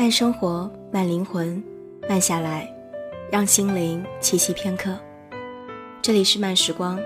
[0.00, 1.62] 慢生活，慢灵魂，
[2.08, 2.66] 慢下来，
[3.30, 4.98] 让心灵栖息片刻。
[6.00, 6.98] 这里是慢时光，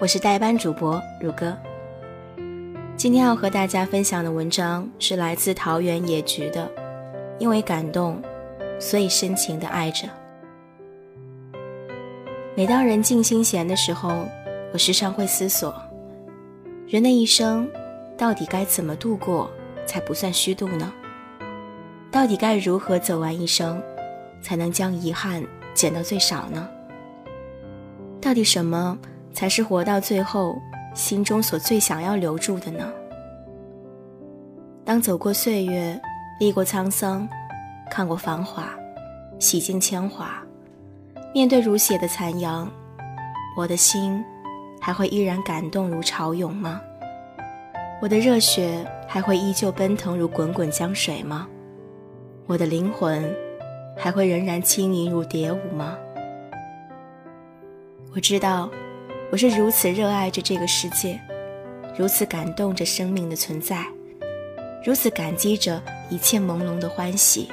[0.00, 1.56] 我是代班主播如歌。
[2.96, 6.68] 今天要和大家分享的文章是来自桃园野菊的，
[7.38, 8.20] 因为感动，
[8.80, 10.08] 所以深情的爱着。
[12.56, 14.26] 每当人静心闲的时候，
[14.72, 15.72] 我时常会思索，
[16.88, 17.70] 人的一生
[18.18, 19.48] 到底该怎么度过
[19.86, 20.92] 才不算虚度呢？
[22.14, 23.82] 到底该如何走完一生，
[24.40, 26.68] 才能将遗憾减到最少呢？
[28.20, 28.96] 到底什么
[29.32, 30.56] 才是活到最后
[30.94, 32.92] 心中所最想要留住的呢？
[34.84, 36.00] 当走过岁月，
[36.38, 37.28] 历过沧桑，
[37.90, 38.72] 看过繁华，
[39.40, 40.40] 洗尽铅华，
[41.34, 42.70] 面对如血的残阳，
[43.56, 44.24] 我的心
[44.80, 46.80] 还会依然感动如潮涌吗？
[48.00, 51.48] 我的热血还会依旧奔腾如滚滚江水吗？
[52.46, 53.34] 我的灵魂
[53.96, 55.96] 还会仍然轻盈如蝶舞吗？
[58.14, 58.68] 我知道，
[59.32, 61.18] 我是如此热爱着这个世界，
[61.96, 63.82] 如此感动着生命的存在，
[64.84, 67.50] 如此感激着一切朦胧的欢喜，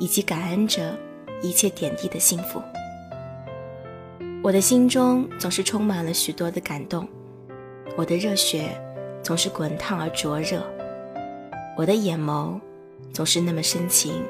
[0.00, 0.98] 以及感恩着
[1.40, 2.60] 一切点滴的幸福。
[4.42, 7.06] 我的心中总是充满了许多的感动，
[7.96, 8.64] 我的热血
[9.22, 10.60] 总是滚烫而灼热，
[11.76, 12.58] 我的眼眸。
[13.12, 14.22] 总是那么深情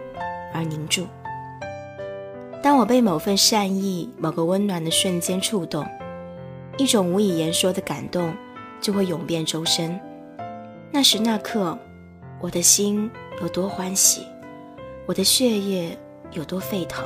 [0.54, 1.06] 而凝重。
[2.62, 5.84] 当我被某份善意、某个温暖的瞬间触动，
[6.78, 8.32] 一种无以言说的感动
[8.80, 9.98] 就会涌遍周身。
[10.92, 11.76] 那时那刻，
[12.40, 14.26] 我的心有多欢喜，
[15.06, 15.98] 我的血液
[16.30, 17.04] 有多沸腾，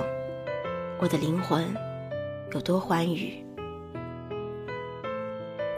[0.98, 1.64] 我的灵魂
[2.52, 3.42] 有多欢愉。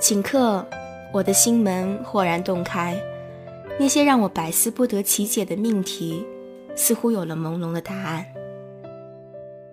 [0.01, 0.67] 顷刻，
[1.13, 3.01] 我的心门豁然洞开。
[3.79, 6.27] 那些让我百思不得其解的命题，
[6.75, 8.27] 似乎有了朦胧的答案。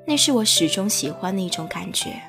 [0.06, 2.22] 那是我始终喜欢的一种感觉，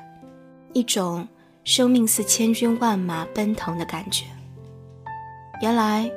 [0.73, 1.27] 一种
[1.63, 4.25] 生命似千军万马奔腾的感觉。
[5.61, 6.09] 原来，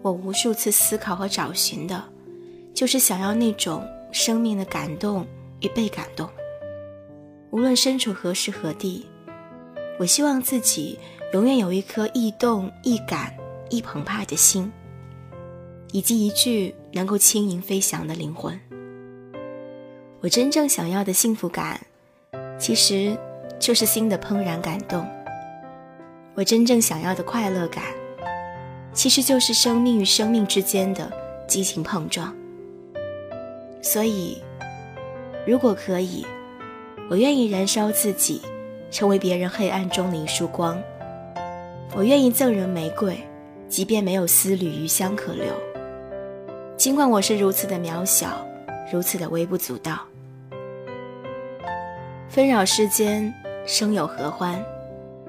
[0.00, 2.02] 我无数次思考和找寻的，
[2.72, 5.26] 就是想要那种生命的感动
[5.60, 6.28] 与被感动。
[7.50, 9.04] 无论身处何时何地，
[9.98, 10.96] 我希望自己
[11.32, 13.34] 永远有一颗易动、易感、
[13.70, 14.70] 易澎湃的心。
[15.92, 18.58] 以及一具能够轻盈飞翔的灵魂。
[20.20, 21.80] 我真正想要的幸福感，
[22.58, 23.16] 其实
[23.58, 25.06] 就是心的怦然感动。
[26.34, 27.84] 我真正想要的快乐感，
[28.92, 31.10] 其实就是生命与生命之间的
[31.48, 32.34] 激情碰撞。
[33.82, 34.42] 所以，
[35.46, 36.26] 如果可以，
[37.10, 38.42] 我愿意燃烧自己，
[38.90, 40.80] 成为别人黑暗中的一束光。
[41.94, 43.18] 我愿意赠人玫瑰，
[43.68, 45.46] 即便没有丝缕余香可留。
[46.80, 48.42] 尽管我是如此的渺小，
[48.90, 49.98] 如此的微不足道，
[52.26, 53.30] 纷扰世间，
[53.66, 54.58] 生有何欢？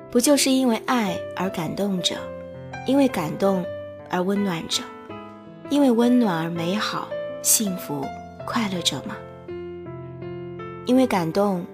[0.09, 2.15] 不就是因为爱而感动着，
[2.87, 3.65] 因为感动
[4.09, 4.81] 而温暖着，
[5.69, 7.09] 因为温暖而美好、
[7.41, 8.05] 幸福、
[8.45, 9.17] 快乐着吗？
[10.85, 11.65] 因为感动，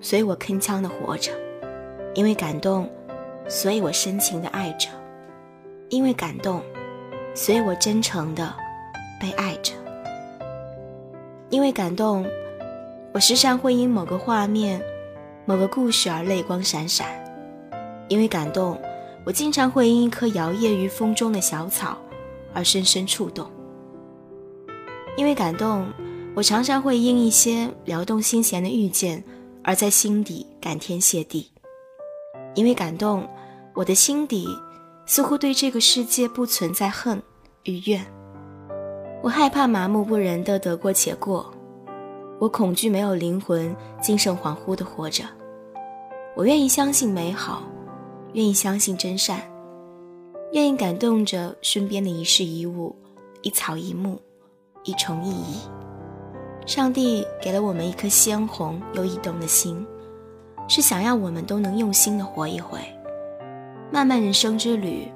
[0.00, 1.32] 所以我铿锵的活着；
[2.14, 2.88] 因为感动，
[3.48, 4.90] 所以我深情的爱着；
[5.88, 6.62] 因为感动，
[7.34, 8.54] 所以我真诚的。
[9.20, 9.72] 被爱着，
[11.50, 12.26] 因为感动，
[13.12, 14.82] 我时常会因某个画面、
[15.44, 17.06] 某个故事而泪光闪闪；
[18.08, 18.78] 因为感动，
[19.24, 21.98] 我经常会因一棵摇曳于风中的小草
[22.52, 23.46] 而深深触动；
[25.16, 25.86] 因为感动，
[26.34, 29.24] 我常常会因一些撩动心弦的遇见
[29.62, 31.50] 而在心底感天谢地；
[32.54, 33.26] 因为感动，
[33.74, 34.46] 我的心底
[35.06, 37.22] 似乎对这个世界不存在恨
[37.64, 38.04] 与怨。
[39.26, 41.52] 我害怕麻木不仁的得过且过，
[42.38, 45.24] 我恐惧没有灵魂、精神恍惚的活着。
[46.36, 47.64] 我愿意相信美好，
[48.34, 49.40] 愿意相信真善，
[50.52, 52.94] 愿意感动着身边的一事一物、
[53.42, 54.16] 一草一木、
[54.84, 55.58] 一虫一蚁。
[56.64, 59.84] 上帝给了我们一颗鲜红又易动的心，
[60.68, 62.78] 是想要我们都能用心的活一回。
[63.90, 65.10] 漫漫人生之旅，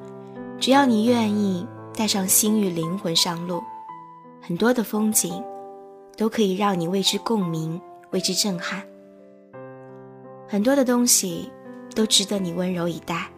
[0.59, 1.65] 只要你愿意
[1.97, 3.63] 带上心与灵魂上路。
[4.51, 5.41] 很多的风景，
[6.17, 7.81] 都可以让你为之共鸣，
[8.11, 8.83] 为之震撼。
[10.49, 11.49] 很多的东西，
[11.95, 13.29] 都值得你温柔以待。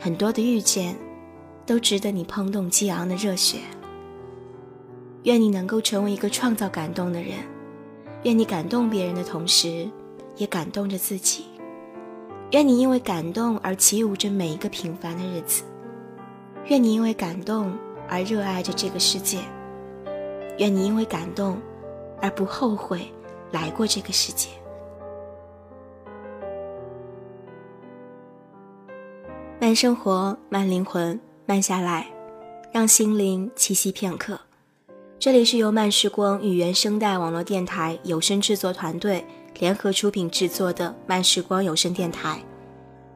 [0.00, 0.96] 很多的遇见，
[1.66, 3.58] 都值得你怦动激昂的热血。
[5.24, 7.36] 愿你能够成为一个创造感动的人，
[8.22, 9.86] 愿你感动别人的同时，
[10.38, 11.44] 也感动着自己。
[12.52, 15.62] 愿你因为感动而起舞着每一个平凡的日子。
[16.68, 17.76] 愿你因为感动
[18.08, 19.40] 而热爱着这个世界。
[20.58, 21.60] 愿你因为感动
[22.20, 23.10] 而不后悔
[23.50, 24.48] 来过这个世界。
[29.60, 32.06] 慢生活，慢灵魂，慢下来，
[32.72, 34.38] 让心灵栖息片刻。
[35.18, 39.24] 这里是由慢时光与原声带网络电台有声制作团队
[39.60, 42.42] 联合出品制作的慢时光有声电台。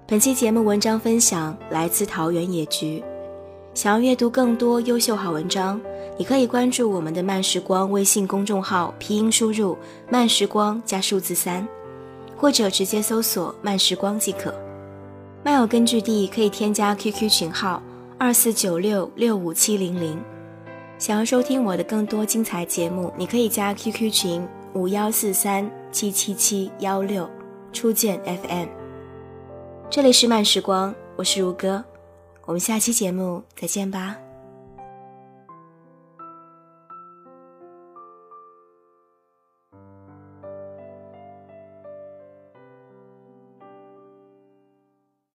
[0.06, 3.02] 本期节目文章分享来自桃园野菊。
[3.74, 5.80] 想要阅读更多优秀好文章，
[6.18, 9.76] 你可以关注我们的慢时光微信公众号，拼音输入
[10.10, 11.66] “慢时光”加数字三，
[12.36, 14.54] 或者直接搜索“慢时光”即可。
[15.44, 17.82] 漫友根据地可以添加 QQ 群号
[18.18, 20.18] 二四九六六五七零零。
[20.98, 27.28] 想要收听我的更多精彩节目，你可以加 QQ 群五幺四三七七七幺六，
[27.74, 28.68] 初见 FM。
[29.90, 31.84] 这里是慢时光，我是如歌，
[32.46, 34.16] 我们下期节目再见吧。